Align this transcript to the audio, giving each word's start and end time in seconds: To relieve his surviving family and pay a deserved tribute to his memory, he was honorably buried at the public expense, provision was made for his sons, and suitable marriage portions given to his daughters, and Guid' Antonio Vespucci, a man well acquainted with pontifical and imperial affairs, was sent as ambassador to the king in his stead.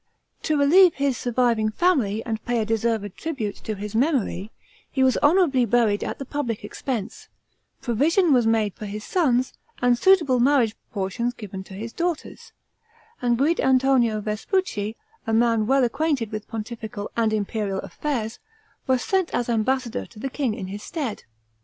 To 0.41 0.57
relieve 0.57 0.95
his 0.95 1.15
surviving 1.15 1.69
family 1.69 2.25
and 2.25 2.43
pay 2.43 2.57
a 2.59 2.65
deserved 2.65 3.15
tribute 3.15 3.57
to 3.57 3.75
his 3.75 3.93
memory, 3.93 4.49
he 4.89 5.03
was 5.03 5.15
honorably 5.17 5.63
buried 5.63 6.03
at 6.03 6.17
the 6.17 6.25
public 6.25 6.63
expense, 6.65 7.27
provision 7.83 8.33
was 8.33 8.47
made 8.47 8.73
for 8.73 8.87
his 8.87 9.03
sons, 9.03 9.53
and 9.79 9.95
suitable 9.95 10.39
marriage 10.39 10.75
portions 10.91 11.35
given 11.35 11.63
to 11.65 11.75
his 11.75 11.93
daughters, 11.93 12.51
and 13.21 13.37
Guid' 13.37 13.59
Antonio 13.59 14.19
Vespucci, 14.21 14.95
a 15.27 15.33
man 15.33 15.67
well 15.67 15.83
acquainted 15.83 16.31
with 16.31 16.47
pontifical 16.47 17.11
and 17.15 17.31
imperial 17.31 17.77
affairs, 17.81 18.39
was 18.87 19.03
sent 19.03 19.29
as 19.35 19.49
ambassador 19.49 20.07
to 20.07 20.17
the 20.17 20.31
king 20.31 20.55
in 20.55 20.65
his 20.65 20.81
stead. 20.81 21.25